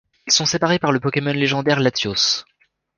[0.25, 2.43] Ils sont séparés par le Pokémon légendaire Latios.